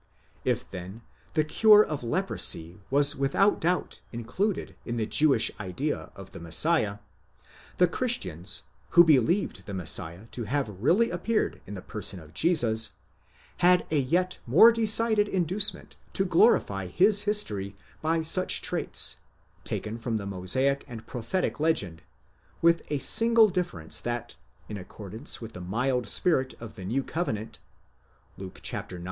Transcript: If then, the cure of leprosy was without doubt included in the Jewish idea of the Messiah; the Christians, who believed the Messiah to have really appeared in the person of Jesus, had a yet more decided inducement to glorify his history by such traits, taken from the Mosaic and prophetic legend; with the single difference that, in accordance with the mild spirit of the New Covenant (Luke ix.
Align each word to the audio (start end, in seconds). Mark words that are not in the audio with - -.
If 0.43 0.67
then, 0.71 1.03
the 1.35 1.43
cure 1.43 1.83
of 1.85 2.03
leprosy 2.03 2.81
was 2.89 3.15
without 3.15 3.59
doubt 3.61 4.01
included 4.11 4.75
in 4.83 4.97
the 4.97 5.05
Jewish 5.05 5.51
idea 5.59 6.11
of 6.15 6.31
the 6.31 6.39
Messiah; 6.39 6.97
the 7.77 7.87
Christians, 7.87 8.63
who 8.97 9.03
believed 9.03 9.67
the 9.67 9.75
Messiah 9.75 10.25
to 10.31 10.45
have 10.45 10.67
really 10.67 11.11
appeared 11.11 11.61
in 11.67 11.75
the 11.75 11.83
person 11.83 12.19
of 12.19 12.33
Jesus, 12.33 12.93
had 13.57 13.85
a 13.91 13.99
yet 13.99 14.39
more 14.47 14.71
decided 14.71 15.27
inducement 15.27 15.97
to 16.13 16.25
glorify 16.25 16.87
his 16.87 17.21
history 17.29 17.75
by 18.01 18.23
such 18.23 18.63
traits, 18.63 19.17
taken 19.63 19.99
from 19.99 20.17
the 20.17 20.25
Mosaic 20.25 20.83
and 20.87 21.05
prophetic 21.05 21.59
legend; 21.59 22.01
with 22.59 22.87
the 22.87 22.97
single 22.97 23.49
difference 23.49 23.99
that, 23.99 24.35
in 24.67 24.77
accordance 24.77 25.39
with 25.41 25.53
the 25.53 25.61
mild 25.61 26.07
spirit 26.07 26.55
of 26.59 26.73
the 26.73 26.85
New 26.85 27.03
Covenant 27.03 27.59
(Luke 28.35 28.57
ix. 28.65 28.93